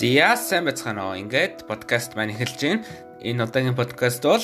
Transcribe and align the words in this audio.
Зя 0.00 0.32
сайн 0.32 0.64
байцгаана 0.64 1.12
уу. 1.12 1.20
Ингээд 1.20 1.68
подкаст 1.68 2.16
маань 2.16 2.32
эхэлж 2.32 2.56
байна. 2.56 2.88
Энэ 3.20 3.44
удаагийн 3.44 3.76
подкаст 3.76 4.24
бол 4.24 4.40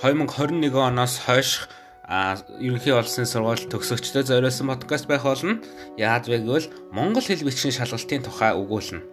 2021 0.00 0.72
оноос 0.80 1.20
хойш 1.20 1.68
ерөнхий 2.08 2.96
олонсын 2.96 3.28
сургууль 3.28 3.68
төгсөгчдөө 3.68 4.24
зориулсан 4.24 4.72
подкаст 4.72 5.04
байх 5.04 5.28
болно. 5.28 5.60
Яад 6.00 6.24
вэ 6.24 6.40
гэвэл 6.40 6.72
монгол 6.88 7.20
хэл 7.20 7.44
бичгийн 7.44 7.76
шалгалтын 7.76 8.24
тухай 8.24 8.56
өгүүлнэ. 8.56 9.04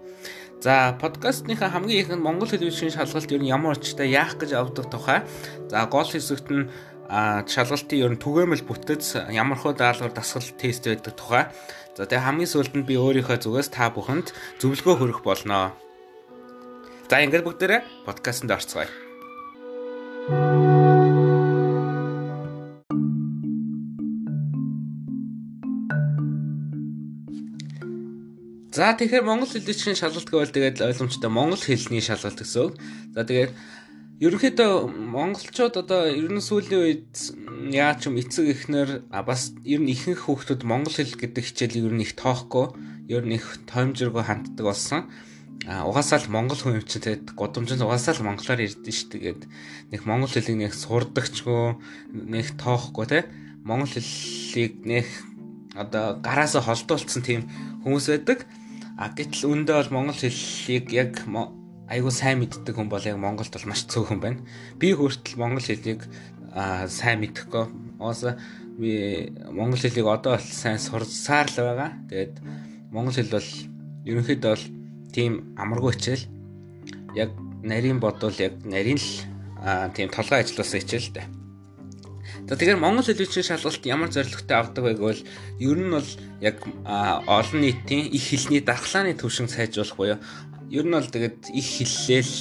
За 0.63 0.95
подкастныхаа 0.95 1.67
хамгийн 1.75 2.07
ихэнд 2.07 2.23
монгол 2.23 2.47
хэл 2.47 2.63
бичгийн 2.71 2.95
шалгалт 2.95 3.27
ер 3.27 3.43
нь 3.43 3.51
ямар 3.51 3.75
очтой 3.75 4.07
яах 4.15 4.39
гэж 4.39 4.55
авдаг 4.55 4.87
тухай. 4.87 5.27
За 5.67 5.83
гол 5.91 6.07
хэсэгт 6.07 6.47
нь 6.55 6.71
шалгалтын 7.11 7.99
ер 7.99 8.11
нь 8.15 8.23
түгээмэл 8.23 8.63
бүтэц 8.63 9.27
ямар 9.35 9.59
хөө 9.59 9.75
даалгавар 9.75 10.15
дасгал 10.15 10.47
тест 10.55 10.87
байдаг 10.87 11.13
тухай 11.19 11.43
За 11.91 12.07
тэгээ 12.07 12.23
хамгийн 12.23 12.47
сүүлд 12.47 12.73
нь 12.79 12.87
би 12.87 12.95
өөрийнхөө 12.95 13.43
зүгээс 13.43 13.69
та 13.75 13.91
бүхэнд 13.91 14.31
зөвлөгөө 14.63 14.95
хүргэх 14.95 15.21
болно. 15.27 15.75
За 17.11 17.19
ингээд 17.19 17.43
бүгдээрээ 17.43 18.07
подкастт 18.07 18.47
орцгоё. 18.47 18.87
За 28.71 28.95
тэгэхээр 28.95 29.27
монгол 29.27 29.51
хэлний 29.51 29.99
шалгалт 29.99 30.31
гэвэл 30.31 30.55
тэгээд 30.55 30.79
ойлгомжтой 30.79 31.27
монгол 31.27 31.59
хэлний 31.59 31.99
шалгалт 31.99 32.39
гэсэн 32.39 32.71
үг. 32.71 32.79
За 33.11 33.27
тэгээд 33.27 33.51
ерөнхийдөө 34.21 34.85
монголчууд 34.85 35.81
одоо 35.81 36.05
ер 36.05 36.29
нь 36.29 36.45
сүүлийн 36.45 36.81
үед 36.85 37.09
яа 37.73 37.97
ч 37.97 38.05
юм 38.05 38.21
эцэг 38.21 38.53
эхнэр 38.53 38.89
бас 39.09 39.57
ер 39.65 39.81
нь 39.81 39.89
ихэнх 39.89 40.29
хүүхдүүд 40.29 40.61
монгол 40.61 40.93
хэл 40.93 41.17
гэдэг 41.17 41.41
хичээлийг 41.41 41.89
ер 41.89 41.95
нь 41.97 42.05
их 42.05 42.13
тоохгүй 42.13 42.69
ер 43.09 43.25
нь 43.25 43.33
их 43.41 43.65
тоомжиргүй 43.65 44.21
ханддаг 44.21 44.61
болсон. 44.61 45.09
А 45.65 45.89
угаасаа 45.89 46.21
л 46.21 46.29
монгол 46.29 46.61
хүн 46.61 46.77
юм 46.77 46.85
чинь 46.85 47.01
тэгээд 47.01 47.33
годомжинд 47.33 47.81
угаасаа 47.81 48.13
л 48.13 48.25
монголоор 48.29 48.61
ярьдэн 48.61 48.93
шүү 48.93 49.09
тэгээд 49.09 49.41
нэг 49.89 50.01
монгол 50.05 50.29
хэлийг 50.29 50.57
нэг 50.69 50.73
сурдагчгүй 50.77 51.81
нэг 52.13 52.47
тоохгүй 52.61 53.05
те 53.09 53.19
монгол 53.65 53.89
хэлийг 53.89 54.85
нэг 54.85 55.05
одоо 55.73 56.21
гараасаа 56.21 56.61
холдуулсан 56.61 57.25
тийм 57.25 57.49
хүмүүс 57.81 58.05
байдаг. 58.09 58.45
А 59.01 59.09
гэтэл 59.09 59.49
өндөө 59.49 59.75
бол 59.89 59.93
монгол 59.97 60.17
хэлийг 60.17 60.93
яг 60.93 61.25
айгуу 61.91 62.11
сайн 62.11 62.39
мэддэг 62.39 62.71
хүн 62.71 62.87
бол 62.87 63.03
яг 63.03 63.19
Монголд 63.19 63.51
бол 63.51 63.67
маш 63.67 63.83
цөөхөн 63.91 64.23
байна. 64.23 64.39
Би 64.79 64.95
хүртэл 64.95 65.35
монгол 65.35 65.59
хэлийг 65.59 66.07
сайн 66.87 67.19
мэдэхгүй. 67.19 67.67
Оос 67.99 68.23
би 68.79 69.27
монгол 69.51 69.79
хэлийг 69.79 70.07
одоо 70.07 70.39
бол 70.39 70.47
сайн 70.47 70.79
сурсаар 70.79 71.51
л 71.51 71.59
байгаа. 71.59 71.91
Тэгээд 72.07 72.35
монгол 72.95 73.15
хэл 73.15 73.35
бол 73.35 73.49
ерөнхийдөө 74.07 74.51
бол 74.55 74.65
тийм 75.11 75.31
амаргүй 75.59 75.91
хичээл. 75.99 76.25
Яг 77.19 77.35
нарийн 77.59 77.99
бодвол 77.99 78.39
яг 78.39 78.55
нарийн 78.63 78.95
л 78.95 79.11
тийм 79.91 80.07
толгой 80.15 80.47
ажилласан 80.47 80.79
хичээл 80.79 81.11
дээ. 81.11 81.27
За 82.47 82.55
тэгэхээр 82.55 82.79
монгол 82.79 83.03
хэлний 83.03 83.43
шалгалт 83.43 83.83
ямар 83.85 84.09
зорилготой 84.11 84.57
авдаг 84.57 84.83
вэ 84.83 84.95
гэвэл 84.95 85.23
ер 85.59 85.77
нь 85.77 85.91
бол 85.91 86.09
яг 86.39 86.63
олон 87.27 87.59
нийтийн 87.61 88.07
их 88.07 88.23
хэлний 88.31 88.63
дархлааны 88.63 89.13
төвшин 89.13 89.51
сайжруулах 89.51 89.95
буюу 89.99 90.19
ер 90.71 90.85
нь 90.87 90.95
бол 90.95 91.05
тэгээд 91.05 91.51
их 91.51 91.67
хэллээл 91.67 92.33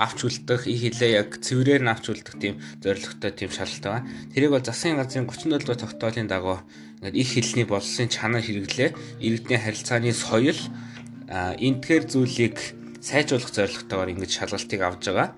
авч 0.00 0.18
үлдэх, 0.24 0.64
их 0.64 0.80
хилээ 0.80 1.10
яг 1.20 1.36
цэврээр 1.44 1.84
нь 1.84 1.92
авч 1.92 2.08
үлдэх 2.08 2.40
тийм 2.40 2.56
зорилготой 2.80 3.32
тийм 3.36 3.50
шалгалт 3.52 3.84
байгаа. 3.84 4.04
Тэрийг 4.32 4.50
бол 4.56 4.64
засгийн 4.64 4.96
газрын 4.96 5.28
37 5.28 5.60
дугаар 5.60 5.82
тогтоолын 5.84 6.30
дагуу 6.30 6.58
ингээд 7.04 7.20
их 7.20 7.28
хэлний 7.36 7.66
боловсын 7.68 8.08
чанар 8.08 8.40
хэрэглээ, 8.40 8.96
иргэдийн 9.20 9.60
харилцааны 9.60 10.16
соёл 10.16 10.56
энтхэр 11.28 12.08
зүйлийг 12.08 12.56
сайжруулах 13.04 13.52
зорилготойгоор 13.52 14.12
ингэж 14.16 14.30
шалгалтыг 14.40 14.80
авж 14.80 15.04
байгаа. 15.04 15.28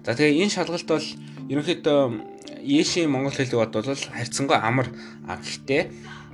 За 0.00 0.16
тэгээ 0.16 0.48
энэ 0.48 0.54
шалгалт 0.54 0.88
бол 0.88 1.06
ерөнхийдөө 1.52 2.00
Ийшийн 2.66 3.10
монгол 3.10 3.30
хэлийг 3.30 3.62
бодвол 3.62 3.94
харьцангуй 3.94 4.58
амар 4.58 4.90
а 5.30 5.38
гэхдээ 5.38 5.86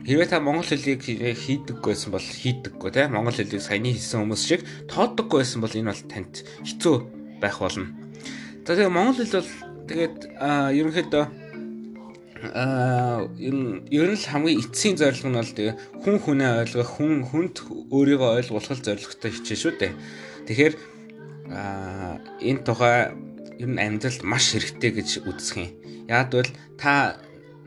хэрвээ 0.06 0.28
та 0.30 0.42
монгол 0.42 0.66
хэлийг 0.66 1.02
хийдэггүйсэн 1.06 2.10
бол 2.10 2.22
хийдэггүй 2.22 2.90
те 2.90 3.06
монгол 3.06 3.36
хэлийг 3.36 3.62
саяны 3.62 3.94
хэлсэн 3.94 4.26
хүмүүс 4.26 4.42
шиг 4.42 4.60
тооддоггүй 4.90 5.38
байсан 5.42 5.60
бол 5.62 5.78
энэ 5.78 5.90
бол 5.94 6.04
танд 6.10 6.34
хэцүү 6.66 6.96
байх 7.38 7.58
болно. 7.62 7.86
За 8.66 8.74
тэгээ 8.74 8.90
монгол 8.90 9.18
хэл 9.22 9.38
бол 9.38 9.50
тэгээд 9.86 10.18
ерөнхийдөө 10.74 11.24
аа 12.42 13.30
ер 13.38 13.54
нь 13.54 14.18
л 14.18 14.26
хамгийн 14.26 14.58
эцсийн 14.58 14.98
зорилго 14.98 15.30
нь 15.30 15.38
бол 15.38 15.54
тэгээ 15.54 15.74
хүн 16.02 16.16
хүнээ 16.18 16.50
ойлгох, 16.66 16.90
хүн 16.98 17.22
хүнд 17.22 17.54
өөрийгөө 17.94 18.30
ойлгуулах 18.42 18.82
зорилготой 18.82 19.30
хичээл 19.30 19.62
шүү 19.62 19.74
дээ. 19.78 19.92
Тэгэхээр 20.50 20.74
аа 21.54 22.18
энэ 22.42 22.62
тухай 22.66 23.14
ер 23.62 23.70
нь 23.70 23.78
амьдралд 23.78 24.26
маш 24.26 24.58
хэрэгтэй 24.58 24.90
гэж 24.90 25.08
үздэг 25.22 25.58
юм. 25.62 25.70
Яг 26.10 26.34
бол 26.34 26.50
та 26.74 27.22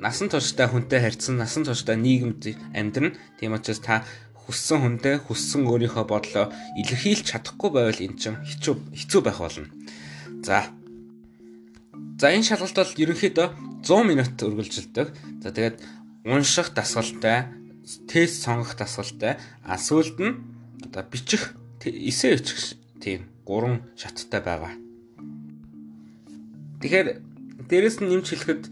насан 0.06 0.30
туршдаа 0.30 0.70
хүнтэй 0.70 1.02
харьцсан, 1.02 1.42
насан 1.42 1.66
туршдаа 1.66 1.98
нийгэмд 1.98 2.54
амьдрна. 2.78 3.18
Тийм 3.42 3.58
учраас 3.58 3.82
та 3.82 4.06
хүссэн 4.46 5.02
хүндээ 5.02 5.26
хүссэн 5.26 5.66
өөрийнхөө 5.66 6.06
бодлоо 6.06 6.54
илэрхийлж 6.78 7.26
чадахгүй 7.34 7.70
байвал 7.74 8.06
эн 8.06 8.14
чинь 8.14 8.38
хэцүү 8.38 8.74
хэцүү 8.94 9.22
байх 9.26 9.42
болно. 9.42 9.66
За. 10.46 10.70
За 12.22 12.30
энэ 12.30 12.46
шалгалт 12.46 12.78
бол 12.78 13.02
ерөнхийдөө 13.02 13.48
100 13.82 14.06
минут 14.06 14.38
үргэлжилдэг. 14.38 15.08
За 15.42 15.50
тэгээд 15.50 15.82
унших 16.22 16.78
дасгалтай, 16.78 17.50
тест 18.06 18.46
сонгох 18.46 18.78
дасгалтай, 18.78 19.42
а 19.66 19.74
сүүлд 19.82 20.22
нь 20.22 20.38
одоо 20.86 21.02
бичих 21.02 21.58
эсээ 21.82 22.38
бичих 22.38 22.78
тийм 23.02 23.26
гурван 23.42 23.82
шаттай 23.98 24.42
байгаа. 24.46 24.74
Тэгэхээр 26.86 27.08
дээрэс 27.66 27.98
нь 28.06 28.10
нэмж 28.14 28.26
хэлэхэд 28.30 28.64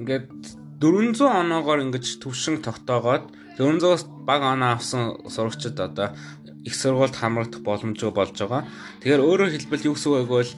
ингээд 0.00 0.59
400 0.80 1.28
оноогоор 1.28 1.84
ингэж 1.84 2.24
төвшин 2.24 2.64
тогтоогоод 2.64 3.28
400-аас 3.60 4.08
бага 4.24 4.56
оноо 4.56 4.72
авсан 4.72 5.20
сурагчид 5.28 5.76
одоо 5.76 6.16
их 6.64 6.74
сургуульд 6.74 7.16
хамрагдах 7.16 7.60
боломжгүй 7.60 8.12
болж 8.12 8.32
байгаа. 8.36 8.64
Тэгэхээр 9.04 9.20
өөрөөр 9.20 9.52
хэлбэл 9.52 9.88
юу 9.92 9.94
гэсэн 9.96 10.12
үг 10.12 10.28
гэвэл 10.28 10.52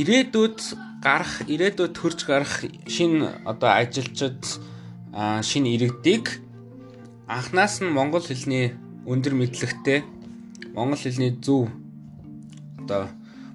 ирээдүйд 0.00 0.58
гарах, 1.04 1.44
ирээдүйд 1.44 1.92
төрж 1.92 2.18
гарах 2.24 2.64
шинэ 2.88 3.44
одоо 3.44 3.70
ажилчид 3.76 4.40
шинэ 5.44 5.68
иргэдийг 5.76 6.40
анхнаас 7.28 7.80
нь 7.80 7.92
монгол 7.92 8.24
хэлний 8.24 8.76
өндөр 9.04 9.34
мэдлэгтэй 9.36 10.04
монгол 10.76 11.00
хэлний 11.00 11.36
зөв 11.40 11.68
одоо 12.84 13.08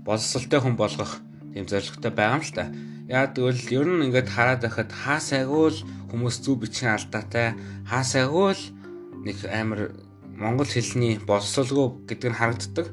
боловсралтай 0.06 0.60
хүн 0.62 0.76
болгох 0.78 1.22
тийм 1.54 1.66
зорилготой 1.70 2.12
байгаа 2.12 2.38
юм 2.38 2.46
л 2.46 2.54
та. 2.54 2.64
Яа 3.06 3.30
тэгвэл 3.30 3.70
ер 3.70 3.86
нь 3.86 4.10
ингээд 4.10 4.34
хараад 4.34 4.66
байхад 4.66 4.90
хаа 4.90 5.22
сайгүй 5.22 5.70
л 5.70 5.86
хүмүүс 6.10 6.42
зүв 6.42 6.66
бичгийн 6.66 6.98
алдаатай 6.98 7.54
хаа 7.86 8.02
сайгүй 8.02 8.50
л 8.58 8.64
нэг 9.22 9.38
амар 9.46 9.94
монгол 10.34 10.66
хэлний 10.66 11.22
боловсролгүй 11.22 12.10
гэдэг 12.10 12.30
нь 12.34 12.40
харагддаг. 12.42 12.88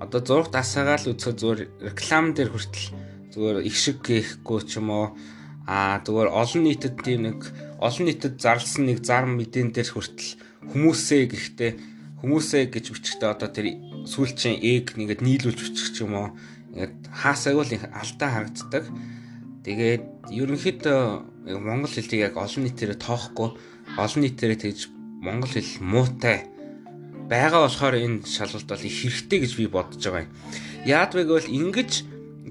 Одоо 0.00 0.20
зураг 0.24 0.48
дасаагаа 0.56 0.96
л 0.96 1.12
үзэхэд 1.12 1.36
зүгээр 1.36 1.60
реклам 1.84 2.32
дээр 2.32 2.48
хүртэл 2.48 2.88
зүгээр 3.36 3.56
их 3.68 3.76
шиг 3.76 4.00
гээхгүй 4.08 4.60
ч 4.64 4.80
юм 4.80 4.88
уу 4.88 5.06
аа 5.68 6.00
зүгээр 6.00 6.32
олон 6.32 6.62
нийтэд 6.64 6.96
тийм 7.04 7.20
нэг 7.28 7.38
олон 7.76 8.04
нийтэд 8.08 8.40
зарлсан 8.40 8.88
нэг 8.88 9.04
зар 9.04 9.28
мэдэн 9.28 9.76
дээр 9.76 9.90
хүртэл 9.92 10.40
хүмүүсээ 10.72 11.22
гэхдээ 11.28 11.70
хүмүүсээ 12.24 12.64
гэж 12.72 12.84
бичгтээ 12.88 13.30
одоо 13.36 13.52
тэр 13.52 13.76
сүүлчийн 14.08 14.64
ээг 14.64 14.96
нэгэд 14.96 15.20
нийлүүлж 15.20 15.60
бичих 15.60 15.92
ч 15.92 16.08
юм 16.08 16.16
уу 16.16 16.28
ингээд 16.72 16.94
хаасайг 17.12 17.58
л 17.60 17.72
алдаа 17.92 18.28
харагддаг. 18.32 18.84
Тэгээд 19.68 20.32
ерөнхийдөө 20.32 21.00
монгол 21.60 21.92
хэлийг 21.92 22.32
яг 22.32 22.40
олон 22.40 22.64
нийтээр 22.64 22.96
тоохгүй 22.96 23.52
олон 24.00 24.20
нийтээр 24.24 24.56
тэгж 24.56 24.88
монгол 25.20 25.52
хэл 25.52 25.84
муутай 25.84 26.48
байгаа 27.28 27.68
болохоор 27.68 28.00
энэ 28.00 28.24
шалгалт 28.24 28.64
бол 28.64 28.80
их 28.88 28.96
хэрэгтэй 28.96 29.38
гэж 29.44 29.52
би 29.60 29.68
бодож 29.68 30.00
байгаа 30.00 30.24
юм. 30.24 30.32
Яад 30.88 31.12
вэ 31.12 31.28
гэвэл 31.28 31.52
ингэж 31.52 31.90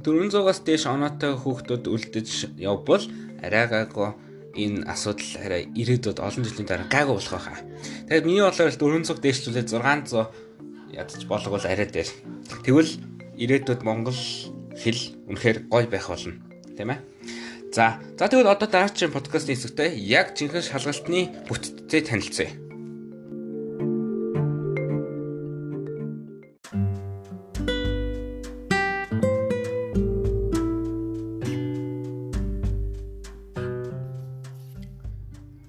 400-аас 0.06 0.62
дээш 0.62 0.86
оноотой 0.86 1.34
хүүхдүүд 1.42 1.90
үлдэж 1.90 2.30
явбал 2.62 3.02
арай 3.42 3.66
гайгүй 3.66 4.14
энэ 4.54 4.86
асуудал 4.86 5.34
арай 5.42 5.62
ирээдүйд 5.74 6.22
олон 6.22 6.46
жилийн 6.46 6.70
дараа 6.70 6.86
гайгүй 6.86 7.18
болох 7.18 7.34
байхаа. 7.34 7.66
Тэгэхээр 8.14 8.28
миний 8.30 8.46
бодлоор 8.46 8.78
400 8.78 9.26
дээшлүүлээд 9.26 9.74
600 9.74 10.94
ядч 10.94 11.26
болгоул 11.26 11.66
арай 11.66 11.90
дээр. 11.90 12.10
Тэгвэл 12.62 12.94
ирээдүйд 13.42 13.82
монгол 13.82 14.22
хэл 14.78 15.02
үнэхээр 15.26 15.66
гоё 15.74 15.90
байх 15.90 16.14
болно. 16.14 16.47
Тийм 16.78 16.94
ээ. 16.94 17.02
За, 17.74 17.98
за 18.14 18.30
тэгвэл 18.30 18.54
одоо 18.54 18.70
дараагийн 18.70 19.10
подкастын 19.10 19.58
хэсэгтээ 19.58 19.98
яг 19.98 20.38
жинхэнэ 20.38 20.62
шалгалтны 20.62 21.50
бүтцээ 21.50 22.02
танилцъя. 22.06 22.54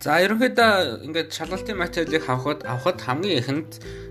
За, 0.04 0.20
ерөнхийдөө 0.28 1.08
ингээд 1.08 1.32
шалгалтын 1.32 1.80
материалыг 1.80 2.24
авахд 2.28 2.68
авахд 2.68 3.00
хамгийн 3.00 3.40
ихэнд 3.40 3.70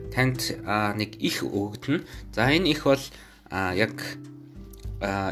танд 0.09 0.57
нэг 0.97 1.13
их 1.21 1.45
өгдөн. 1.45 2.09
За 2.33 2.49
энэ 2.49 2.73
их 2.73 2.89
бол 2.89 3.01
яг 3.77 3.97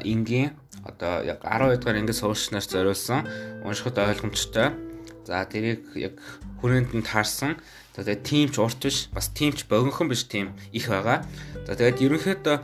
энгийн 0.05 0.53
одоо 0.85 1.25
яг 1.25 1.41
12 1.41 1.81
дугаар 1.81 1.97
ангид 1.97 2.15
суучнаар 2.15 2.63
зориулсан 2.63 3.27
уншихад 3.65 3.97
ойлгомжтой. 3.97 4.77
За 5.25 5.41
тэрийг 5.49 5.81
яг 5.97 6.21
хүрээнд 6.61 6.93
нь 6.93 7.01
таарсан. 7.01 7.57
За 7.97 8.05
тэгээд 8.05 8.23
тимч 8.23 8.55
урт 8.61 8.79
биш, 8.85 9.09
бас 9.09 9.33
тимч 9.33 9.65
богинохон 9.65 10.07
биш 10.07 10.29
тим 10.29 10.53
их 10.71 10.87
байгаа. 10.87 11.25
За 11.65 11.73
тэгээд 11.73 12.05
ерөнхийдөө 12.05 12.57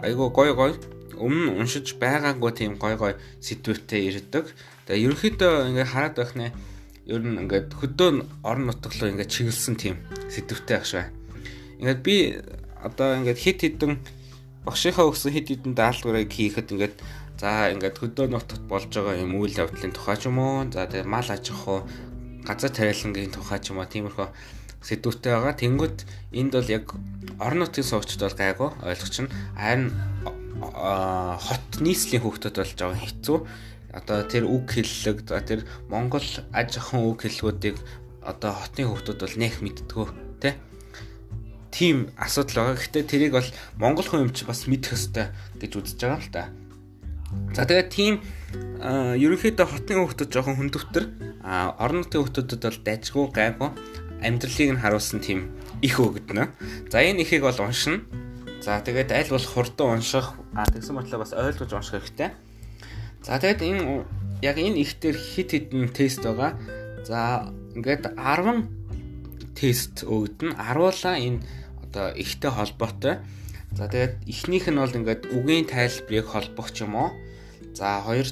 айгуу 0.00 0.32
гой 0.32 0.56
гой 0.56 0.72
өмнө 1.14 1.60
уншиж 1.60 2.00
байгаагүй 2.00 2.52
тийм 2.56 2.72
гой 2.80 2.96
гой 2.96 3.14
сэдвүүтэй 3.44 4.08
ирдэг. 4.08 4.48
Тэгээ 4.88 5.04
ерөнхийдөө 5.04 5.52
ингээ 5.70 5.92
хараад 5.92 6.16
байх 6.16 6.32
нэ 6.34 6.52
ер 7.06 7.20
нь 7.20 7.36
ингээд 7.44 7.76
хөдөө 7.76 8.08
орон 8.40 8.66
нутглоо 8.72 9.12
ингээд 9.12 9.30
чиглэсэн 9.30 9.76
тийм 9.76 9.96
сэдвүүтэй 10.32 10.76
ах 10.80 10.88
швэ. 10.88 11.12
Ингээд 11.80 12.00
би 12.00 12.16
одоо 12.80 13.20
ингээд 13.20 13.38
хит 13.38 13.60
хитэн 13.60 14.00
багшийнхаа 14.64 15.08
өгсөн 15.12 15.32
хит 15.36 15.48
хитэн 15.52 15.76
даалгаврыг 15.76 16.32
хийхэд 16.32 16.72
ингээд 16.72 16.96
за 17.44 17.68
ингээд 17.76 18.00
хөдөө 18.00 18.26
нутагт 18.32 18.64
болж 18.64 18.88
байгаа 18.88 19.20
юм 19.20 19.36
үйл 19.36 19.52
явдлын 19.52 19.92
тухай 19.92 20.16
ч 20.16 20.32
юм 20.32 20.40
уу 20.40 20.64
за 20.72 20.88
тэгээ 20.88 21.04
мал 21.04 21.28
аж 21.28 21.44
ахуй 21.52 21.84
газар 22.48 22.72
тариалангийн 22.72 23.36
тухай 23.36 23.60
ч 23.60 23.68
юм 23.68 23.84
уу 23.84 23.92
тиймэрхүү 23.92 24.28
сэдвүүтэй 24.80 25.32
байгаа. 25.36 25.52
Тэнгүүд 25.52 25.98
энд 26.40 26.52
бол 26.56 26.72
яг 26.72 26.86
орон 27.36 27.60
нутгийн 27.60 27.84
суугчд 27.84 28.24
бол 28.24 28.32
гайгүй 28.40 28.70
ойлгоч 28.80 29.16
нь 29.20 29.32
харин 29.60 29.92
хот 31.44 31.68
нийслэлийн 31.84 32.24
хүүхдүүд 32.24 32.56
болж 32.56 32.72
байгаа 32.80 33.04
хэцүү 33.04 33.38
одоо 33.92 34.18
тэр 34.24 34.44
үг 34.48 34.64
хэллэг 34.72 35.28
за 35.28 35.44
тэр 35.44 35.60
Монгол 35.92 36.24
аж 36.48 36.70
ахуйн 36.80 37.12
үг 37.12 37.28
хэллгүүдийг 37.28 37.76
одоо 38.24 38.56
хотын 38.56 38.88
хүмүүс 38.88 39.20
бол 39.20 39.36
нэх 39.36 39.60
мэддгүү 39.60 40.06
тэ 40.40 40.56
тийм 41.68 42.08
асуудал 42.16 42.72
байгаа. 42.72 42.80
Гэхдээ 42.80 43.04
тэрийг 43.04 43.32
бол 43.36 43.50
монгол 43.76 44.08
хүн 44.08 44.24
юм 44.28 44.32
чи 44.32 44.48
бас 44.48 44.64
мэдэх 44.64 44.96
ёстой 44.96 45.28
гэж 45.60 45.72
үзэж 45.76 45.98
байгаа 46.00 46.22
л 46.24 46.32
та. 46.32 46.42
За 47.54 47.62
тэгээд 47.66 47.88
тийм 47.90 48.14
ерөнхийдөө 48.84 49.66
хотын 49.66 49.96
хүмүүс 50.02 50.28
жоохон 50.28 50.58
хүндөвтөр 50.58 51.04
орон 51.80 52.02
нутгийн 52.02 52.26
хүмүүсд 52.26 52.60
бол 52.60 52.78
дайжгүй 52.84 53.24
гайгүй 53.30 53.70
амьдралыг 54.24 54.70
нь 54.74 54.80
харуулсан 54.80 55.20
тийм 55.20 55.52
их 55.84 56.00
өгдөнө. 56.00 56.48
За 56.88 57.04
энэ 57.04 57.22
ихийг 57.22 57.44
бол 57.44 57.60
уншина. 57.60 58.02
За 58.64 58.80
тэгээд 58.80 59.12
аль 59.12 59.28
болох 59.28 59.52
хурдан 59.52 60.00
унших 60.00 60.32
тэгсэн 60.56 60.96
мэтлээ 60.96 61.20
бас 61.20 61.36
ойлгож 61.36 61.70
унших 61.76 62.00
хэрэгтэй. 62.00 62.30
За 63.20 63.36
тэгээд 63.36 63.60
энэ 63.60 63.82
яг 64.40 64.56
энэ 64.56 64.80
их 64.80 64.96
дээр 65.00 65.16
хит 65.16 65.52
хитэн 65.52 65.92
тест 65.92 66.24
байгаа. 66.24 66.56
За 67.04 67.52
ингээд 67.76 68.16
10 68.16 68.68
тест 69.52 70.08
өгдөн 70.08 70.56
10-уулаа 70.56 71.16
энэ 71.20 71.44
одоо 71.84 72.16
ихтэй 72.16 72.50
холбоотой. 72.50 73.14
За 73.76 73.88
тэгээд 73.92 74.24
эхнийх 74.24 74.66
нь 74.72 74.80
бол 74.80 74.96
ингээд 74.96 75.28
үгийн 75.36 75.68
тайлбарыг 75.68 76.26
холбох 76.32 76.72
юм 76.80 76.96
уу. 76.96 77.12
За 77.74 78.00
хоёр 78.06 78.26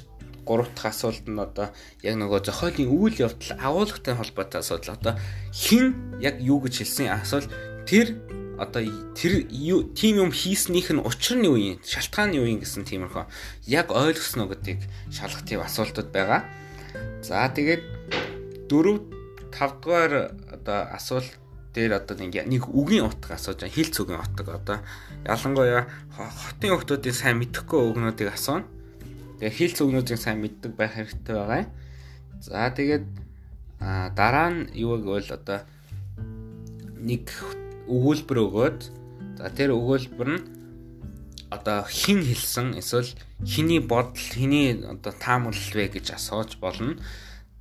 гурав 0.47 0.69
дахь 0.75 0.95
асуулт 0.95 1.27
нь 1.27 1.39
одоо 1.39 1.71
яг 2.03 2.15
нөгөө 2.19 2.41
зохиолын 2.47 2.91
үйл 2.91 3.17
явдал 3.27 3.59
агуулгатай 3.59 4.15
холбоотой 4.15 4.61
асуудал. 4.63 4.95
Одоо 4.95 5.15
хэн 5.51 6.19
яг 6.23 6.39
юу 6.41 6.63
гэж 6.63 6.83
хэлсэн 6.83 7.11
асуул 7.11 7.47
тэр 7.87 8.19
одоо 8.59 8.83
тэр 9.19 9.47
тийм 9.99 10.15
юм 10.23 10.31
хийснийх 10.31 10.91
нь 10.95 11.03
учир 11.03 11.39
нь 11.39 11.47
юу 11.47 11.59
юм? 11.59 11.79
Шалтгаан 11.83 12.31
нь 12.31 12.39
юу 12.39 12.47
юм 12.47 12.63
гэсэн 12.63 12.87
тиймэрхүү 12.87 13.27
яг 13.67 13.91
ойлгосноо 13.91 14.47
гэдгийг 14.47 14.83
шалгах 15.11 15.43
тийм 15.43 15.61
асуултууд 15.63 16.11
байгаа. 16.15 16.47
За 17.23 17.47
тэгээд 17.51 17.83
4 18.71 19.23
5 19.51 19.83
дугаар 19.83 20.35
одоо 20.51 20.79
асуулт 20.91 21.39
дээр 21.75 21.99
одоо 21.99 22.17
нэг 22.19 22.47
нэг 22.47 22.69
үгийн 22.69 23.09
утга 23.09 23.35
асууж 23.35 23.63
байгаа. 23.63 23.75
Хил 23.75 23.91
цүгийн 23.91 24.21
утга 24.21 24.59
одоо 24.59 24.79
ялангуяа 25.25 25.89
хотын 26.13 26.77
хүмүүсийн 26.77 27.17
сайн 27.17 27.41
мэдэхгүй 27.41 27.81
үгнүүдийг 27.81 28.31
асууна. 28.35 28.69
Тэгээ 29.43 29.59
хил 29.59 29.75
цүгнүүдийг 29.75 30.23
сайн 30.23 30.39
мэддэг 30.39 30.79
байх 30.79 30.95
хэрэгтэй 30.95 31.35
байгаа. 31.35 31.67
За 32.39 32.71
тэгээд 32.71 33.03
дараа 34.15 34.55
нь 34.55 34.71
юу 34.79 35.03
гэвэл 35.03 35.35
одоо 35.35 35.67
нэг 37.03 37.27
өгүүлбэр 37.91 38.39
өгөөд 38.39 38.81
за 39.43 39.51
тэр 39.51 39.75
өгүүлбэр 39.75 40.29
нь 40.31 40.47
одоо 41.51 41.83
хин 41.91 42.23
хэлсэн 42.23 42.79
эсвэл 42.79 43.11
хиний 43.43 43.83
бодол 43.83 44.15
хиний 44.15 44.79
одоо 44.79 45.11
таамаглал 45.11 45.75
вэ 45.75 45.91
гэж 45.91 46.15
асууж 46.15 46.63
болно. 46.63 46.95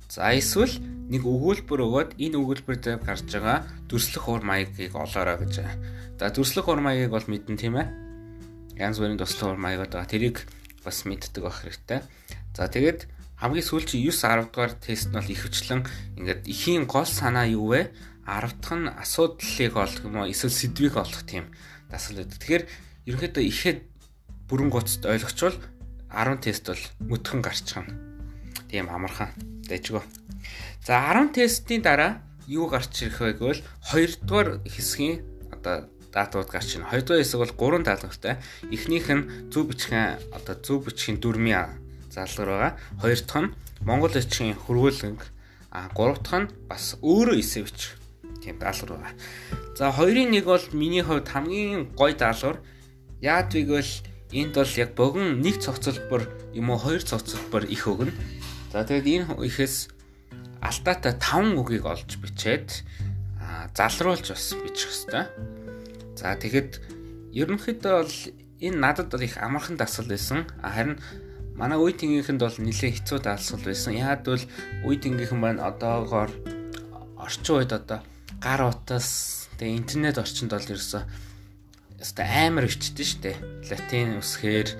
За 0.06 0.30
эсвэл 0.30 0.78
нэг 1.10 1.26
өгүүлбэр 1.26 1.82
өгөөд 1.82 2.10
энэ 2.14 2.38
өгүүлбэр 2.38 2.78
дээр 2.78 3.02
гарч 3.02 3.26
байгаа 3.26 3.66
дүрслэх 3.90 4.30
ур 4.30 4.46
маягийг 4.46 4.94
олоорой 4.94 5.34
гэж. 5.42 5.66
За 6.14 6.30
дүрслэх 6.30 6.70
ур 6.70 6.78
маягийг 6.78 7.10
бол 7.10 7.26
мэдэн 7.26 7.58
тийм 7.58 7.74
ээ. 7.74 7.90
Янз 8.78 9.02
бүрийн 9.02 9.18
дүрслэх 9.18 9.50
ур 9.50 9.58
маяг 9.58 9.90
байгаа. 9.90 10.06
Тэрийг 10.06 10.46
бас 10.84 11.06
мэддэг 11.06 11.42
байх 11.42 11.62
хэрэгтэй. 11.62 12.00
За 12.54 12.68
тэгээд 12.68 13.06
хамгийн 13.40 13.66
сүүлчийн 13.66 14.06
9 14.10 14.50
10 14.50 14.54
дугаар 14.54 14.74
тест 14.78 15.10
нь 15.10 15.16
бол 15.18 15.34
ихэвчлэн 15.34 15.82
ингээд 16.18 16.40
ихийн 16.46 16.84
гол 16.86 17.08
санаа 17.08 17.46
юу 17.46 17.74
вэ? 17.74 17.90
10 18.26 18.54
дахь 18.62 18.76
нь 18.78 18.86
асуудлыг 18.86 19.74
олох 19.74 20.02
юм 20.06 20.16
уу 20.22 20.30
эсвэл 20.30 20.54
сэдвийг 20.54 20.94
олох 20.94 21.22
тийм 21.26 21.50
дасгал 21.90 22.22
байдаг. 22.22 22.38
Тэгэхээр 22.38 22.64
ерөнхийдөө 23.10 23.44
ихэд 23.50 23.78
бүрэн 24.46 24.70
гоцд 24.70 25.02
ойлгочвол 25.06 25.58
10 26.12 26.38
тест 26.44 26.64
бол 26.70 26.84
мөтгөн 27.10 27.40
гарчихна. 27.42 27.90
Тийм 28.70 28.86
амархан 28.92 29.34
дэжгөө. 29.66 30.02
За 30.86 31.02
10 31.10 31.34
тестийн 31.34 31.82
дараа 31.82 32.22
юу 32.46 32.70
гарч 32.70 33.02
ирэх 33.02 33.20
вэ 33.20 33.32
гэвэл 33.38 33.62
2 33.90 34.22
дугаар 34.22 34.62
хэсгийн 34.66 35.22
одоо 35.50 35.90
датууд 36.12 36.48
гарч 36.52 36.76
ирнэ. 36.76 36.92
2 36.92 37.02
дугаар 37.02 37.24
хэсэг 37.24 37.40
бол 37.40 37.56
3 37.56 37.88
даалгавартай. 37.88 38.34
Эхнийх 38.68 39.08
нь 39.08 39.50
зөв 39.50 39.72
бичгийн 39.72 40.20
одоо 40.36 40.54
зөв 40.60 40.84
бичгийн 40.84 41.18
дүрмийн 41.18 41.80
залгар 42.12 42.48
байгаа. 42.48 42.72
Хоёр 43.00 43.20
дахь 43.24 43.42
нь 43.42 43.54
Монгол 43.80 44.12
бичгийн 44.12 44.54
хөрвүүлэг 44.54 45.20
а 45.72 45.88
гурав 45.96 46.20
дахь 46.20 46.44
нь 46.44 46.52
бас 46.68 47.00
өөрөө 47.00 47.40
эсэ 47.40 47.64
бич 47.64 47.96
тийм 48.44 48.60
даалгавар 48.60 49.00
байгаа. 49.00 49.14
За 49.76 49.90
хоёрын 49.90 50.30
нэг 50.30 50.44
бол 50.44 50.64
миний 50.76 51.02
хувьд 51.02 51.32
хамгийн 51.32 51.96
гоё 51.96 52.12
даалгавар. 52.12 52.60
Яад 53.24 53.54
вигвэл 53.56 53.92
энд 54.32 54.52
бол 54.52 54.72
яг 54.76 54.90
богн 54.94 55.40
нэг 55.40 55.64
цогцлбор 55.64 56.28
юм 56.52 56.70
уу 56.70 56.78
хоёр 56.78 57.00
цогцлбор 57.00 57.64
их 57.64 57.88
өгнө. 57.88 58.12
За 58.72 58.84
тэгээд 58.84 59.32
энэ 59.32 59.46
ихэс 59.48 59.88
алдаатай 60.60 61.16
5 61.16 61.56
үгийг 61.56 61.84
олж 61.88 62.20
бичээд 62.20 62.84
залруулж 63.76 64.26
бас 64.28 64.54
бичих 64.60 64.92
хэвээр. 64.92 65.61
За 66.22 66.38
тэгэхэд 66.38 66.78
ерөнхийдөө 67.34 67.94
бол 67.98 68.14
энэ 68.62 68.78
надад 68.78 69.10
бол 69.10 69.26
их 69.26 69.34
амархан 69.42 69.74
дасгал 69.74 70.06
байсан. 70.06 70.46
Харин 70.62 71.02
манай 71.58 71.82
үе 71.82 71.98
тэнгийнхэнд 71.98 72.38
бол 72.38 72.58
нэлээд 72.62 73.02
хэцүү 73.02 73.18
дасгал 73.26 73.66
байсан. 73.66 73.98
Яад 73.98 74.22
бол 74.22 74.44
үе 74.86 74.96
тэнгийнхэн 75.02 75.40
маань 75.42 75.58
одоогоор 75.58 76.30
орчин 77.18 77.58
үед 77.58 77.74
одоо 77.74 78.06
гар 78.38 78.70
утас 78.70 79.50
тэгээ 79.58 79.78
интернет 79.82 80.22
орчинд 80.22 80.54
бол 80.54 80.62
ерөөсөө 80.62 81.02
өстой 81.98 82.26
амар 82.30 82.70
өвчтөн 82.70 83.02
штэ. 83.02 83.34
Латин 83.66 84.22
үсгээр 84.22 84.70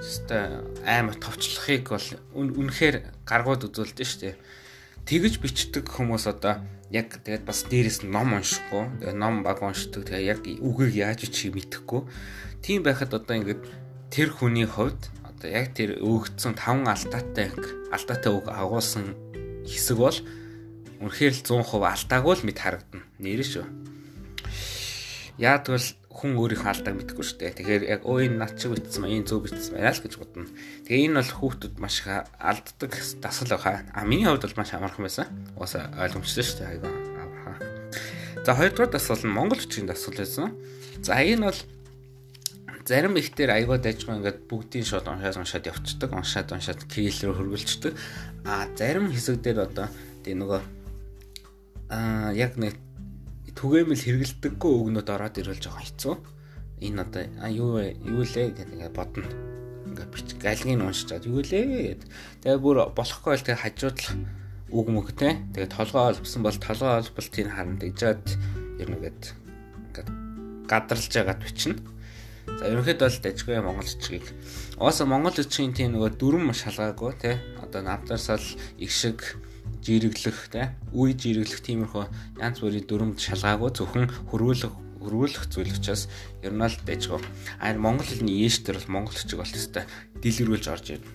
өстой 0.00 0.64
амар 0.88 1.20
товчлохыг 1.20 1.84
бол 1.84 2.08
үнэхээр 2.32 3.28
гаргууд 3.28 3.68
үзүүлдэ 3.68 4.04
штэ. 4.08 4.40
Тэгж 5.08 5.40
бичдэг 5.40 5.88
хүмүүс 5.88 6.28
одоо 6.28 6.60
яг 6.92 7.16
тэгээд 7.24 7.48
бас 7.48 7.64
дээрээс 7.64 8.04
нь 8.04 8.12
ном 8.12 8.36
уншихгүй. 8.36 9.00
Тэгээд 9.00 9.16
ном 9.16 9.40
баг 9.40 9.64
уншдаг. 9.64 10.04
Тэгээд 10.04 10.28
яг 10.28 10.40
үгийг 10.44 11.00
яаж 11.00 11.24
бичих 11.24 11.56
мэдэхгүй. 11.56 12.04
Тийм 12.60 12.84
байхад 12.84 13.16
одоо 13.16 13.40
ингээд 13.40 13.64
тэр 14.12 14.28
хүний 14.36 14.68
хувьд 14.68 15.08
одоо 15.24 15.48
яг 15.48 15.72
тэр 15.72 15.96
өгдсөн 16.04 16.60
таван 16.60 16.92
алдаатай 16.92 17.48
алдаатай 17.88 18.32
үг 18.36 18.52
агуулсан 18.52 19.16
хэсэг 19.64 19.96
бол 19.96 20.18
Үнэхээр 20.98 21.30
л 21.30 21.62
100% 21.62 21.86
алдаагүй 21.86 22.34
л 22.34 22.42
мэд 22.42 22.58
харагдана. 22.58 23.06
Нэр 23.22 23.46
шүү. 23.46 23.66
Бол 25.38 25.88
хүн 26.18 26.34
өөрийнхөө 26.34 26.70
алдааг 26.74 26.96
мэдгүй 26.98 27.22
шүү 27.22 27.38
дээ. 27.38 27.54
Тэгэхээр 27.62 27.84
яг 27.86 28.02
өө 28.02 28.26
энэ 28.26 28.42
над 28.42 28.58
чиг 28.58 28.74
битсэн 28.74 29.06
маа, 29.06 29.14
энэ 29.14 29.30
зөв 29.30 29.46
битсэн 29.46 29.78
маа 29.78 29.94
л 29.94 30.02
гэж 30.02 30.14
бодно. 30.18 30.50
Тэгээ 30.90 31.06
энэ 31.06 31.18
бол 31.22 31.32
хүүхдүүд 31.38 31.74
маш 31.78 32.02
их 32.02 32.10
алддаг 32.42 32.92
дасгал 33.22 33.54
байхаа. 33.54 33.86
А 33.94 34.02
миний 34.02 34.26
хувьд 34.26 34.42
бол 34.42 34.58
маш 34.58 34.74
амархан 34.74 35.06
байсан. 35.06 35.30
Уусаа 35.54 35.94
ойлгомжтой 35.94 36.42
шүү 36.42 36.58
дээ. 36.58 36.70
Айгаа 36.74 36.90
амархан. 37.22 37.56
За 38.42 38.50
хоёрдугаар 38.58 38.90
дасгал 38.90 39.22
нь 39.22 39.30
монгол 39.30 39.62
бичгийн 39.62 39.86
дасгал 39.86 40.18
байсан. 40.18 40.58
За 41.06 41.14
энэ 41.22 41.54
бол 41.54 41.60
зарим 42.82 43.14
ихтер 43.14 43.54
айгаа 43.54 43.78
дайжгаа 43.78 44.18
ингээд 44.18 44.50
бүгдийн 44.50 44.82
шууд 44.82 45.06
уншаад 45.06 45.38
уншаад 45.38 45.70
явцдаг, 45.70 46.10
уншаад 46.10 46.50
уншаад 46.50 46.82
кирилл 46.90 47.30
рүү 47.30 47.36
хөргөлцдөг. 47.38 47.94
А 48.42 48.66
зарим 48.74 49.12
хэсэг 49.14 49.38
дээр 49.44 49.70
одоо 49.70 49.86
тий 50.26 50.34
нөгөө 50.34 50.60
аа 51.94 52.32
яг 52.32 52.56
нэг 52.56 52.74
түгээмэл 53.58 53.98
хэрэгэлдэггүй 54.06 54.72
өгнөд 54.78 55.08
ороод 55.10 55.34
ирвэл 55.42 55.58
жоохон 55.58 55.82
хэцүү. 55.82 56.14
Энэ 56.86 57.02
одоо 57.02 57.24
а 57.42 57.50
юу? 57.50 57.82
Юу 57.82 58.22
лээ 58.22 58.54
гэдэг 58.54 58.70
ингээд 58.78 58.94
бодно. 58.94 59.26
Ингээд 59.90 60.10
бич 60.14 60.28
галгийн 60.38 60.86
уншиж 60.86 61.10
чад 61.10 61.26
юу 61.26 61.42
лээ 61.42 61.98
гэд. 61.98 62.02
Тэгээ 62.46 62.62
бүр 62.62 62.94
болохгүй 62.94 63.34
бол 63.34 63.42
тэгээ 63.42 63.62
хажуудлах 63.66 64.14
үг 64.70 64.86
мөгтэй. 64.86 65.32
Тэгээ 65.58 65.74
толгоо 65.74 66.14
олбсон 66.14 66.42
бол 66.46 66.54
толгоо 66.54 67.02
олболтыг 67.02 67.46
харна 67.50 67.82
гэжээд 67.82 68.24
ер 68.78 68.88
нь 68.88 68.96
ингээд 69.02 69.22
гадарлаж 70.70 71.10
байгаад 71.10 71.42
бичнэ. 71.42 71.82
За 72.46 72.70
ерөнхийдөө 72.70 73.08
бол 73.10 73.20
дажгүй 73.26 73.60
монголчгийг 73.60 74.26
угаасаа 74.78 75.06
монгол 75.10 75.36
бичгийн 75.36 75.74
тийм 75.76 75.98
нөгөө 75.98 76.16
дүрм 76.16 76.54
шалгаагүй 76.54 77.12
те 77.20 77.30
одоо 77.60 77.82
намтарсал 77.82 78.40
их 78.78 78.90
шиг 78.90 79.36
жирэглэх 79.84 80.38
те 80.52 80.74
үе 80.92 81.14
жирэглэх 81.14 81.62
тиймэрхүү 81.62 82.04
янз 82.42 82.58
бүрийн 82.62 82.86
дүрмд 82.88 83.18
шалгаагүй 83.18 83.70
зөвхөн 83.74 84.06
хөрвүүлэх 84.30 84.74
хөрвүүлэх 85.02 85.44
зүйл 85.50 85.72
учраас 85.74 86.08
ер 86.42 86.52
нь 86.52 86.64
л 86.64 86.76
дажгүй. 86.86 87.22
Аа 87.62 87.74
монгол 87.78 88.06
хэлний 88.06 88.44
ээш 88.46 88.66
төр 88.66 88.82
бол 88.82 89.08
монголчиг 89.08 89.38
болт 89.38 89.54
өстой 89.54 89.86
дэлгэрүүлж 90.22 90.66
орж 90.68 90.86
ирнэ. 90.98 91.10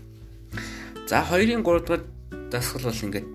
За 1.07 1.27
2-ын 1.27 1.61
3 1.61 1.83
дугаар 1.83 2.03
дасгал 2.47 2.87
бол 2.87 3.03
ингээд 3.03 3.27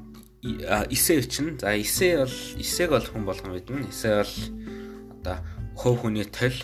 эсэ 0.89 1.21
чинь. 1.29 1.61
За 1.61 1.77
эсэ 1.77 2.25
бол 2.25 2.37
эсэг 2.57 2.89
бол 2.91 3.05
хүн 3.05 3.25
болгон 3.29 3.53
мэднэ. 3.53 3.93
Эсэ 3.93 4.09
бол 4.25 4.35
одоо 5.21 5.37
хувь 5.77 6.01
хүний 6.09 6.25
тол 6.25 6.57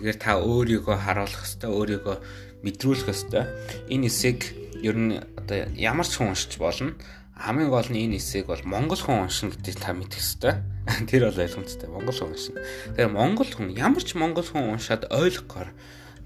Тэгэхээр 0.00 0.16
та 0.16 0.40
өөрийгөө 0.40 0.96
харуулах 0.96 1.44
хэвээр 1.44 1.76
өөрийгөө 1.76 2.16
мэдрүүлэх 2.64 3.04
хэвээр 3.12 3.48
энэ 3.92 4.08
эсийг 4.08 4.40
ер 4.80 4.96
нь 4.96 5.20
одоо 5.36 5.68
ямар 5.76 6.08
ч 6.08 6.16
хүн 6.16 6.32
уншиж 6.32 6.56
болно. 6.56 6.96
Хамгийн 7.40 7.72
гол 7.72 7.88
нь 7.88 8.04
энэ 8.04 8.20
эсийг 8.20 8.52
бол 8.52 8.60
монгол 8.68 9.00
хүн 9.00 9.24
уншина 9.24 9.56
гэдгийг 9.56 9.80
та 9.80 9.96
мэдэх 9.96 10.20
хэвээр. 10.20 10.60
Тэр 11.08 11.32
бол 11.32 11.40
ойлгомжтой. 11.40 11.88
Монгол 11.88 12.18
хүн 12.20 12.30
уншина. 12.36 12.60
Тэгэхээр 12.92 13.16
монгол 13.16 13.50
хүн 13.50 13.68
ямар 13.72 14.04
ч 14.04 14.10
монгол 14.12 14.44
хүн 14.44 14.76
уншаад 14.76 15.08
ойлгохоор 15.08 15.72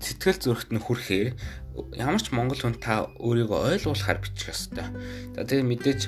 сэтгэл 0.03 0.43
зүрхт 0.43 0.75
нь 0.75 0.83
хүрэхээр 0.83 1.29
ямар 1.95 2.19
ч 2.19 2.35
монгол 2.35 2.59
хүн 2.59 2.83
та 2.83 3.07
өөрийгөө 3.23 3.79
ойлгуулахаар 3.79 4.19
бичих 4.27 4.51
хэвээр. 4.51 4.91
За 5.39 5.47
тэгээ 5.47 5.71
мэдээж 5.71 6.01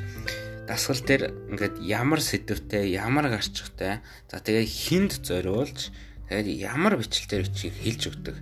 дасгал 0.66 1.02
дээр 1.06 1.22
ингээд 1.54 1.78
ямар 1.86 2.18
сэдвтэй, 2.18 2.90
ямар 2.90 3.30
гарчгатай. 3.30 4.02
За 4.26 4.42
тэгээ 4.42 4.66
хинд 4.66 5.22
зориулж 5.22 5.94
Тэгээд 6.26 6.58
ямар 6.58 6.98
бичлэлээр 6.98 7.46
бичгийг 7.46 7.74
хэлж 7.86 8.02
өгдөг. 8.10 8.36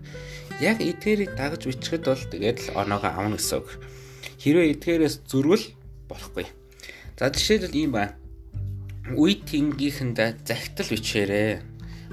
Яг 0.64 0.80
эдгээрийг 0.80 1.36
дагаж 1.36 1.68
бичихэд 1.68 2.08
бол 2.08 2.24
тэгээд 2.32 2.58
л 2.72 2.80
оноогоо 2.80 3.12
авна 3.12 3.36
гэсэн 3.36 3.60
үг. 3.60 3.68
Хэрвээ 4.40 4.72
эдгээрээс 4.72 5.28
зөрвөл 5.28 5.64
болохгүй. 6.14 6.46
За 7.18 7.28
жишээлбэл 7.34 7.74
ийм 7.74 7.92
байна. 7.92 8.14
Үе 9.12 9.36
тэнгийнхэндээ 9.42 10.46
загтал 10.46 10.88
бичээрээ. 10.88 11.52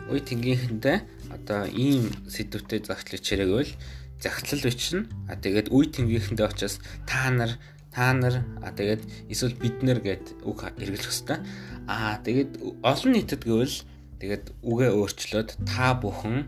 Үе 0.09 0.19
тэнгийнхэндээ 0.19 0.97
одоо 1.31 1.69
ийм 1.69 2.11
сэдвүүтэй 2.27 2.83
загтал 2.83 3.15
бичээрэй 3.15 3.47
гэвэл 3.47 3.73
загтал 4.19 4.61
бичнэ. 4.65 5.07
А 5.29 5.37
тэгээд 5.37 5.71
үе 5.71 5.85
тэнгийнхэндээ 5.87 6.47
очиас 6.49 6.81
та 7.07 7.31
нар 7.31 7.55
та 7.93 8.11
нар 8.11 8.43
а 8.59 8.75
тэгээд 8.75 9.31
эсвэл 9.31 9.55
бид 9.55 9.79
нар 9.85 10.03
гэд 10.03 10.43
үг 10.43 10.67
хэрэглэх 10.67 11.07
хэвээр. 11.07 11.39
А 11.87 12.19
тэгээд 12.19 12.83
олон 12.83 13.11
нийтэд 13.15 13.47
гэвэл 13.47 13.87
Тэгээд 14.21 14.53
үгээ 14.61 14.91
өөрчлөөд 14.93 15.49
та 15.65 15.97
бүхэн 15.97 16.45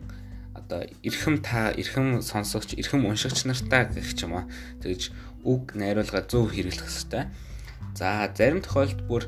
одоо 0.54 0.86
эрхэм 1.02 1.42
та 1.42 1.74
эрхэм 1.74 2.22
сонсогч 2.22 2.78
эрхэм 2.78 3.10
уншигч 3.10 3.50
нартаа 3.50 3.90
гэх 3.90 4.14
ч 4.14 4.30
юм 4.30 4.38
уу 4.38 4.46
тэгж 4.78 5.10
үг 5.44 5.76
найруулга 5.76 6.24
зөв 6.24 6.52
хэрэглэх 6.52 6.88
хэрэгтэй. 6.88 7.24
За 7.96 8.32
зарим 8.34 8.64
тохиолдолд 8.64 9.04
бүр 9.08 9.24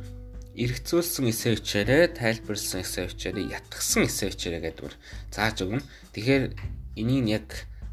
эргцүүлсэн 0.55 1.29
эсэ 1.29 1.59
хичээрээ 1.59 2.15
тайлбарлсан 2.15 2.81
эсэ 2.81 3.11
хичээрээ 3.11 3.51
ятгсан 3.59 4.07
эсэ 4.07 4.31
хичээрээ 4.31 4.61
гэдэг 4.63 4.83
бүр 4.87 4.95
зааж 5.29 5.57
өгнө. 5.61 5.83
Тэгэхээр 6.15 6.43
энийг 6.95 7.25
яг 7.27 7.47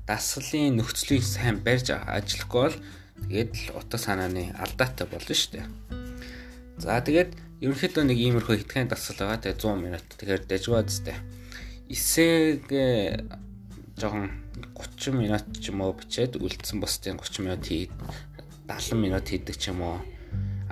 дасгалын 0.07 0.79
нөхцөлийг 0.79 1.27
сайн 1.27 1.59
барьж 1.59 1.91
ажиллахгүй 1.91 2.63
бол 2.63 2.79
тэгээд 3.27 3.51
л 3.53 3.69
утга 3.83 3.99
санааны 3.99 4.55
алдаатай 4.55 5.07
болно 5.11 5.35
шүү 5.35 5.51
дээ. 5.59 5.67
За 6.79 7.03
тэгээд 7.03 7.31
ерөнхийдөө 7.63 8.05
нэг 8.07 8.19
иймэрхүү 8.19 8.57
хитгэн 8.63 8.91
дасгал 8.91 9.35
байгаа. 9.35 9.43
Тэгээ 9.43 9.59
100 9.59 9.83
минут. 9.83 10.07
Тэгэхээр 10.19 10.43
дажгууд 10.51 10.89
зтэй. 10.91 11.19
Эсэг 11.87 12.67
жоохон 13.99 14.42
30 14.55 15.17
минут 15.17 15.47
ч 15.59 15.73
юм 15.73 15.81
уу 15.81 15.97
бичээд 15.97 16.37
үлдсэн 16.37 16.79
бусдын 16.79 17.19
30 17.19 17.45
минут 17.45 17.63
хий 17.67 17.91
70 18.69 19.01
минут 19.01 19.27
хийдэг 19.29 19.57
ч 19.57 19.73
юм 19.73 19.83
уу. 19.83 19.99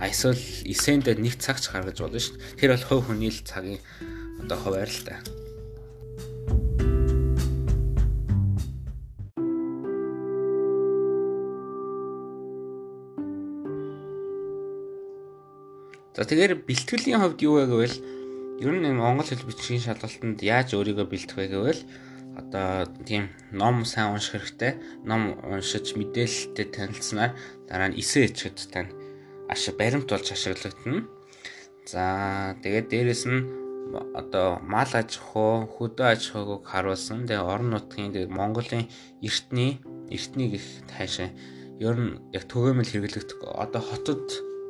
Эсвэл 0.01 0.41
эсэндээ 0.65 1.21
нэг 1.21 1.37
цагч 1.37 1.69
гаргаж 1.69 2.01
болно 2.01 2.21
шүү 2.21 2.41
дээ. 2.41 2.57
Тэр 2.57 2.71
бол 2.73 2.87
хувь 2.89 3.07
хүний 3.13 3.29
л 3.29 3.45
цагийн 3.45 3.81
одоо 4.41 4.57
хуваар 4.57 4.89
л 4.89 5.05
та. 5.05 5.21
За 16.21 16.29
тэгэхээр 16.29 16.69
бэлтгэлийн 16.69 17.21
хувьд 17.21 17.41
юу 17.41 17.61
вэ 17.61 17.65
гэвэл 17.69 17.97
ер 18.61 18.73
нь 18.77 18.93
Монгол 18.93 19.25
хэл 19.25 19.49
бичгийн 19.49 19.81
шалгалтанд 19.81 20.45
яаж 20.45 20.77
өөрийгөө 20.77 21.09
бэлтэх 21.09 21.37
вэ 21.37 21.49
гэвэл 21.49 21.81
одоо 22.41 22.89
тийм 23.05 23.29
ном 23.53 23.85
сайн 23.85 24.17
унших 24.17 24.41
хэрэгтэй. 24.41 24.73
Ном 25.05 25.37
уншиж 25.45 25.95
мэдээлэлтэй 25.95 26.67
танилцсанаар 26.73 27.33
дараа 27.69 27.89
нь 27.93 27.99
эсэ 28.01 28.29
ичгэд 28.29 28.59
тань 28.73 28.91
аш 29.53 29.69
баримт 29.77 30.09
болж 30.09 30.27
ашиглагдана. 30.33 31.07
За 31.85 32.57
тэгээд 32.63 32.87
дээрэс 32.89 33.25
нь 33.29 33.41
одоо 34.15 34.61
мал 34.63 34.91
аж 34.95 35.19
ахуй, 35.19 35.67
хөдөө 35.75 36.07
аж 36.15 36.23
ахуйг 36.31 36.63
харуулсан. 36.67 37.27
Тэгээ 37.27 37.43
орон 37.53 37.71
нутгийн 37.75 38.15
тэгээ 38.15 38.31
Монголын 38.31 38.87
эртний 39.27 39.83
эртний 40.11 40.49
гих 40.55 40.67
таашаа 40.91 41.31
ер 41.83 41.97
нь 41.99 42.21
яг 42.37 42.45
түгээмэл 42.47 42.93
хэрэглэгдэх 42.93 43.41
одоо 43.65 43.83
хотод 43.83 44.23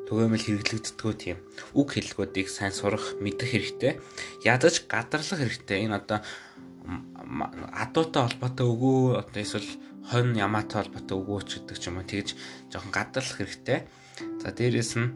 түгээмэл 0.09 0.47
хэрэглэгддэггүй 0.47 1.15
тийм 1.23 1.39
үг 1.77 1.89
хэллэгүүдийг 1.95 2.49
сайн 2.51 2.75
сурах 2.75 3.19
мэдэх 3.23 3.51
хэрэгтэй. 3.53 3.93
Ядаж 4.43 4.87
гадарлах 4.91 5.39
хэрэгтэй. 5.39 5.87
Энэ 5.87 5.99
одоо 6.01 6.19
адуутай 7.31 8.27
холбоотой 8.27 8.67
өгөө 8.67 9.23
одоо 9.23 9.41
эсвэл 9.43 9.71
хонь 10.11 10.35
ямаатай 10.35 10.83
холбоотой 10.83 11.17
өгөөч 11.23 11.49
гэдэг 11.63 11.79
ч 11.79 11.85
юм 11.87 12.03
уу 12.03 12.07
тэгж 12.07 12.29
жоохон 12.75 12.91
гадарлах 12.91 13.39
хэрэгтэй. 13.39 13.79
За 14.43 14.51
дээрэс 14.51 14.93
нь 14.99 15.15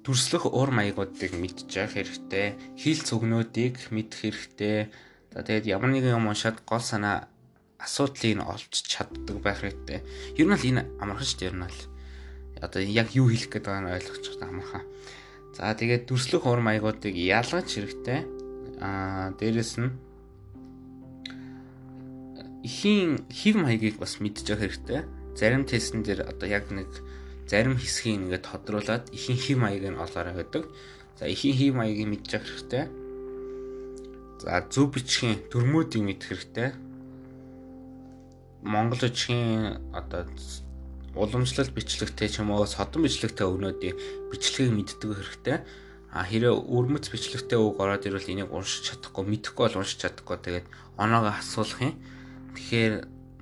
төрслөх 0.00 0.48
уур 0.48 0.72
маягуудыг 0.72 1.36
мэдчих 1.36 1.92
хэрэгтэй. 1.92 2.56
Хил 2.80 3.00
цөгнүүдийг 3.04 3.92
мэдэх 3.92 4.20
хэрэгтэй. 4.24 4.88
За 5.36 5.44
тэгээд 5.44 5.68
ямар 5.68 5.92
нэгэн 5.92 6.16
юм 6.16 6.32
уншаад 6.32 6.64
гол 6.64 6.80
санаа 6.80 7.28
асуудлыг 7.76 8.40
олж 8.40 8.72
чаддаг 8.72 9.36
байх 9.44 9.60
хэрэгтэй. 9.60 10.00
Ер 10.40 10.48
нь 10.48 10.56
л 10.56 10.68
энэ 10.72 10.88
амархан 10.96 11.28
шүү 11.28 11.38
дээ 11.38 11.50
ер 11.52 11.58
нь 11.60 11.68
л 11.68 11.80
одоо 12.60 12.80
яг 12.80 13.12
юу 13.16 13.28
хэлэх 13.28 13.52
гээд 13.52 13.64
байгааг 13.68 13.84
нь 13.84 13.94
ойлгочих 14.00 14.40
амархан. 14.40 14.84
За 15.56 15.72
тэгээд 15.76 16.08
дүрслэх 16.08 16.44
ур 16.48 16.60
маягуудыг 16.64 17.12
ялгаж 17.16 17.68
хэрэгтэй. 17.68 18.20
Аа 18.80 19.32
дээрэс 19.36 19.80
нь 19.80 19.92
ихийн 22.62 23.24
хев 23.32 23.56
маягийг 23.56 23.96
бас 23.98 24.20
мэдчих 24.20 24.60
хэрэгтэй. 24.60 25.04
Зарим 25.36 25.64
тестэн 25.64 26.02
дээр 26.04 26.28
одоо 26.28 26.48
яг 26.48 26.68
нэг 26.70 26.88
зарим 27.48 27.76
хэсгийг 27.80 28.28
ингээд 28.30 28.44
тодруулаад 28.44 29.08
ихийн 29.10 29.38
хев 29.38 29.58
маягийг 29.58 29.96
нь 29.96 30.02
олоорой 30.02 30.34
гэдэг. 30.36 30.64
За 31.18 31.24
ихийн 31.24 31.56
хев 31.56 31.74
маягийг 31.74 32.08
мэдчих 32.08 32.44
хэрэгтэй. 32.44 32.84
За 34.44 34.60
зөв 34.68 34.92
бичгийн 34.92 35.40
төрмүүдийг 35.48 36.04
мэдэх 36.04 36.28
хэрэгтэй. 36.28 36.68
Монгол 38.62 39.00
бичгийн 39.00 39.80
одоо 39.96 40.28
уламжлалт 41.16 41.72
бичлэгтэй 41.72 42.28
ч 42.28 42.44
юм 42.44 42.52
уу 42.52 42.68
содон 42.68 43.02
бичлэгтэй 43.02 43.46
өгнүүдийн 43.48 43.96
бичлэгийг 44.30 44.72
мэддэг 44.76 45.10
хэрэгтэй. 45.16 45.58
А 46.12 46.26
хэрэв 46.26 46.66
өрмөц 46.66 47.08
бичлэгтэй 47.08 47.58
үг 47.58 47.78
ороод 47.78 48.06
ирвэл 48.06 48.30
энийг 48.30 48.50
уншиж 48.50 48.94
чадахгүй, 48.94 49.24
мэдэхгүй 49.26 49.64
бол 49.70 49.78
уншиж 49.82 50.02
чадахгүй. 50.02 50.36
Тэгээд 50.42 50.66
оноогоо 50.98 51.38
асуулах 51.38 51.80
юм. 51.82 51.94
Тэгэхээр 52.54 52.94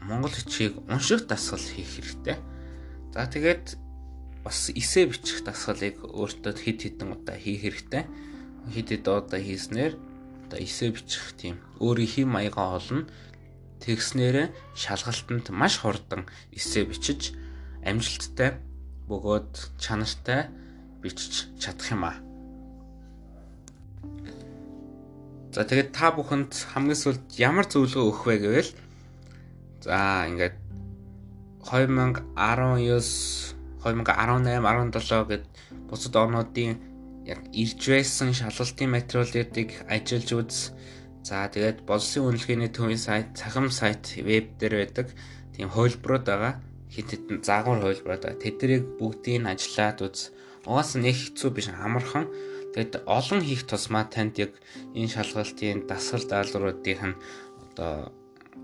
монгол 0.05 0.33
хичээг 0.33 0.75
унших 0.89 1.27
дасгал 1.27 1.61
хийх 1.61 1.89
хэрэгтэй. 1.99 2.37
За 3.13 3.27
тэгээд 3.27 3.77
бас 4.45 4.71
эсэ 4.73 5.09
бичих 5.09 5.45
дасгалыг 5.45 6.01
өөртөө 6.05 6.55
хэд 6.57 6.79
хэдэн 6.85 7.13
удаа 7.13 7.37
хийх 7.37 7.65
хэрэгтэй. 7.65 8.05
Хэд 8.73 8.89
хэд 8.95 9.07
удаа 9.09 9.41
хийснээр 9.41 9.95
одоо 10.49 10.59
эсэ 10.61 10.93
бичих 10.95 11.37
тийм 11.37 11.61
өөрийн 11.81 12.09
хэм 12.09 12.29
маягаа 12.33 12.81
олно. 12.81 13.05
Тэгснээрээ 13.85 14.49
шалгалтанд 14.75 15.53
маш 15.53 15.81
хурдан 15.85 16.25
эсэ 16.57 16.89
бичиж 16.89 17.37
амжилттай 17.85 18.59
бөгөөд 19.09 19.81
чанартай 19.81 20.49
бичиж 21.03 21.53
чадах 21.61 21.89
юм 21.93 22.03
аа. 22.09 22.17
За 25.53 25.65
тэгээд 25.65 25.91
та 25.97 26.13
бүхэнд 26.13 26.53
хамгийн 26.75 26.99
сүүлд 26.99 27.25
ямар 27.41 27.67
зөвлөгөө 27.67 28.05
өгөх 28.05 28.25
вэ 28.29 28.37
гэвэл 28.43 28.71
за 29.85 30.27
ингээд 30.29 30.57
2019 31.69 32.25
2018 33.83 34.59
17 34.63 35.31
гэд 35.31 35.45
бусад 35.89 36.15
орнуудын 36.17 36.79
яг 37.29 37.41
ирж 37.53 37.83
байсан 37.93 38.33
шалгалтын 38.33 38.95
материалуудыг 38.97 39.71
ажиллаж 39.89 40.31
үз. 40.33 40.59
За 41.23 41.45
тэгээд 41.53 41.85
боловсын 41.85 42.25
үнэлгээний 42.25 42.73
төвийн 42.73 42.99
сайт, 42.99 43.37
цахим 43.37 43.69
сайт, 43.69 44.17
веб 44.17 44.57
дээр 44.57 44.75
байдаг 44.81 45.13
тийм 45.53 45.69
хувилбарууд 45.69 46.25
байгаа 46.25 46.55
хит 46.89 47.13
хитэн 47.13 47.45
заагвар 47.45 47.85
хувилбараа 47.85 48.41
тэднийг 48.41 48.97
бүгдийг 48.97 49.45
ажиллаад 49.45 49.99
үз 50.09 50.33
угаасаа 50.65 51.01
нэг 51.05 51.17
хэцүү 51.17 51.51
биш 51.53 51.69
амархан. 51.69 52.27
Тэгэд 52.73 53.05
олон 53.05 53.41
хийх 53.45 53.65
тусмаа 53.69 54.05
танд 54.09 54.41
яг 54.41 54.53
энэ 54.97 55.13
шалгалтын 55.13 55.85
дасгал 55.89 56.25
даалгавруудын 56.29 57.13
нь 57.13 57.21
одоо 57.65 58.13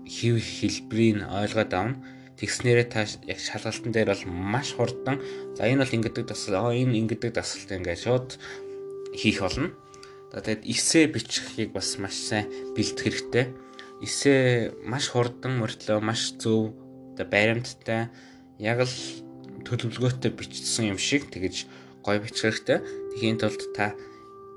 хэв 0.03 0.35
хэлбэрийг 0.37 1.23
ойлгоод 1.23 1.71
авна. 1.71 2.01
Тэгснээрээ 2.35 2.87
та 2.91 3.07
яг 3.31 3.39
шалгалтын 3.39 3.95
дээр 3.95 4.11
бол 4.11 4.23
маш 4.27 4.75
хурдан 4.75 5.23
за 5.55 5.71
энэ 5.71 5.87
бол 5.87 5.95
ингэдэг 5.95 6.27
дасгал, 6.27 6.75
энэ 6.75 6.99
ингэдэг 6.99 7.31
дасгалт 7.31 7.71
ингээд 7.71 8.03
шууд 8.03 8.29
хийх 9.15 9.39
болно. 9.39 9.71
За 10.35 10.43
тэгэд 10.43 10.67
эсээ 10.67 11.05
бичихийг 11.15 11.71
бас 11.71 11.95
маш 11.95 12.19
сайн 12.19 12.51
бэлдэх 12.75 13.07
хэрэгтэй. 13.07 13.45
Эсээ 14.03 14.75
маш 14.83 15.07
хурдан 15.07 15.63
мөртлөө 15.63 16.03
маш 16.03 16.35
зөв 16.35 16.75
баримттай 17.15 18.11
яг 18.59 18.83
л 18.83 18.95
төлөвлөгөөтэй 19.63 20.31
бичсэн 20.35 20.91
юм 20.91 20.99
шиг 20.99 21.31
тэгэж 21.31 21.71
гой 22.03 22.19
бичих 22.19 22.51
хэрэгтэй. 22.51 22.83
Тэхийн 23.15 23.39
тулд 23.39 23.63
та 23.71 23.95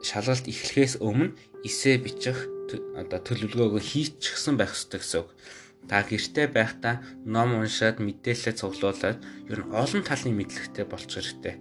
шалгалт 0.02 0.46
эхлэхээс 0.46 1.02
өмнө 1.02 1.34
эсээ 1.66 1.98
бичих 2.02 2.38
одоо 2.94 3.18
төлөвлөгөөгөө 3.24 3.82
хийчихсэн 3.82 4.54
байх 4.60 4.76
хэрэгтэй 4.76 5.00
гэсэн 5.00 5.20
үг. 5.24 5.30
Та 5.88 6.04
гэртээ 6.04 6.46
байхдаа 6.52 7.00
ном 7.24 7.56
уншаад 7.56 7.96
мэдээлэлээ 8.04 8.60
цуглуулад 8.60 9.18
ер 9.48 9.60
нь 9.64 9.72
олон 9.72 10.02
талын 10.04 10.36
мэдлэгтэй 10.36 10.84
болчих 10.84 11.24
хэрэгтэй. 11.24 11.54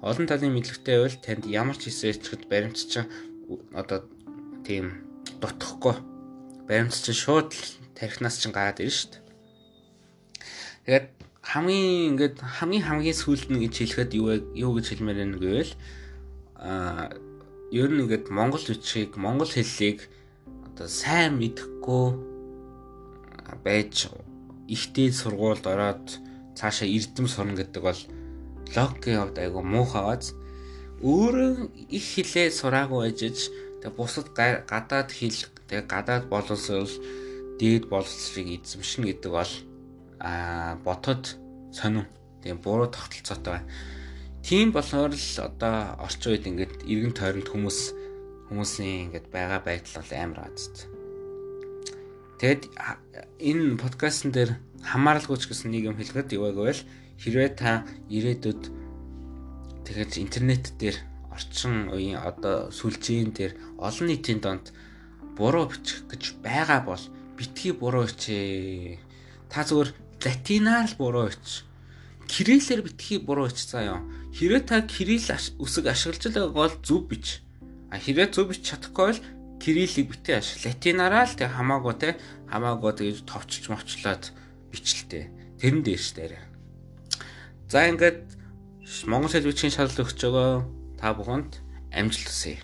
Олон 0.00 0.24
талын 0.24 0.56
мэдлэгтэй 0.56 0.94
байвал 0.96 1.20
танд 1.20 1.44
ямар 1.44 1.76
ч 1.76 1.92
эсээ 1.92 2.16
итгэхэд 2.16 2.48
баримтчин 2.48 3.04
одоо 3.76 4.08
тийм 4.64 5.04
дутхгүй 5.40 6.00
баримт 6.64 6.96
чинь 6.96 7.12
шууд 7.12 7.52
тархинаас 7.92 8.40
чинь 8.40 8.56
гараад 8.56 8.80
ирнэ 8.80 8.96
шүү 8.96 9.10
дээ. 9.12 9.22
Тэгээд 10.88 11.06
хамгийн 11.44 12.16
ингээд 12.16 12.36
хамгийн 12.40 12.84
хамгийн 12.88 13.16
сүүлд 13.20 13.52
нь 13.52 13.60
гэж 13.60 13.74
хэлэхэд 13.84 14.10
юу 14.16 14.28
юу 14.56 14.72
гэж 14.80 14.96
хэлмээр 14.96 15.18
байна 15.20 15.36
гэвэл 15.36 15.72
аа 16.56 17.12
ер 17.74 17.90
нь 17.90 18.02
ингээд 18.06 18.26
монгол 18.38 18.64
бичгийг 18.70 19.12
монгол 19.18 19.50
хэллийг 19.50 19.98
одоо 20.68 20.86
сайн 20.86 21.32
мэдэхгүй 21.42 22.06
байж 23.66 23.94
ихтэй 24.70 25.08
сургуульд 25.10 25.64
ороод 25.72 26.06
цаашаа 26.58 26.88
эрдэм 26.96 27.26
сурна 27.26 27.58
гэдэг 27.58 27.82
бол 27.82 28.00
логикийн 28.76 29.20
хувьд 29.20 29.38
айгу 29.42 29.60
муухайгааз 29.62 30.26
өөрөө 31.02 31.50
их 31.98 32.04
хилээ 32.14 32.48
сураагүй 32.54 33.00
ажиж 33.10 33.50
тэг 33.82 33.92
бусад 33.98 34.30
гадаад 34.38 35.10
хэл 35.12 35.38
тэг 35.68 35.84
гадаад 35.90 36.24
боловсрол 36.32 36.94
дээд 37.58 37.84
боловсрыг 37.92 38.48
эзэмшнэ 38.62 39.04
гэдэг 39.10 39.32
бол 39.34 39.52
а 40.22 40.78
ботод 40.86 41.36
сонин 41.74 42.06
тийм 42.42 42.56
буруу 42.64 42.88
тогтолцоотой 42.88 43.52
байна. 43.60 43.68
Тийм 44.44 44.76
болохоор 44.76 45.16
л 45.16 45.30
одоо 45.40 45.96
орчин 46.04 46.36
үед 46.36 46.44
ингээд 46.44 46.84
эргэн 46.84 47.16
тойронд 47.16 47.48
хүмүүс 47.48 47.96
хүмүүсийн 48.52 49.08
ингээд 49.08 49.32
байгаа 49.32 49.64
байдал 49.64 50.04
бол 50.04 50.12
амар 50.12 50.40
азт. 50.52 50.84
Тэгэд 52.44 52.68
энэ 53.40 53.80
подкастн 53.80 54.36
дээр 54.36 54.60
хамааралгүйч 54.84 55.48
гэсэн 55.48 55.72
нэг 55.72 55.88
юм 55.88 55.96
хэлэхэд 55.96 56.36
байгааг 56.36 56.60
вэ? 56.60 56.76
Хэрвээ 57.24 57.50
та 57.56 57.88
ирээдүйд 58.12 58.62
Тэгэж 59.84 60.12
интернет 60.20 60.76
дээр 60.80 60.96
орчин 61.32 61.92
үеийн 61.92 62.20
одоо 62.20 62.68
сүлжээн 62.68 63.32
дээр 63.36 63.52
олон 63.76 64.08
нийтийн 64.08 64.40
донд 64.44 64.72
буруу 65.36 65.68
бичих 65.68 66.08
гэж 66.08 66.40
байгаа 66.40 66.80
бол 66.84 67.04
битгий 67.36 67.72
буруу 67.72 68.08
бичээ. 68.08 69.00
Та 69.52 69.64
зүгээр 69.64 69.92
латинаар 70.24 70.88
л 70.88 70.96
буруу 70.96 71.28
бич. 71.28 71.64
Кириллээр 72.28 72.80
битгий 72.80 73.20
буруу 73.20 73.48
бич 73.52 73.60
заяа. 73.68 74.00
Хэрвээ 74.34 74.62
та 74.66 74.82
кирилл 74.82 75.30
үсэг 75.62 75.86
ашиглаж 75.86 76.22
байгааг 76.26 76.52
бол 76.58 76.74
зөв 76.82 77.06
бич. 77.06 77.46
А 77.94 78.02
хэрвээ 78.02 78.34
зөв 78.34 78.50
бич 78.50 78.66
чадахгүй 78.66 79.14
бол 79.14 79.22
кириллийг 79.62 80.10
битээ 80.10 80.42
аш. 80.42 80.58
Латинаараа 80.66 81.30
л 81.30 81.38
тэг 81.38 81.54
хамаагүй 81.54 81.94
те 82.02 82.10
хамаагүй 82.50 82.92
тэгж 82.98 83.18
товчж 83.30 83.70
мовчлоод 83.70 84.34
бичлээ. 84.74 85.30
Тэрэн 85.62 85.86
дээр 85.86 86.02
ш 86.02 86.10
дээр. 86.18 86.34
За 87.70 87.86
ингээд 87.86 88.26
Монгол 89.06 89.30
хэл 89.30 89.46
бичгийн 89.46 89.70
шалгалт 89.70 90.02
өгч 90.02 90.18
байгаа 90.26 90.66
та 90.98 91.14
бүхэнд 91.14 91.62
амжилт 91.94 92.26
хүсье. 92.26 92.58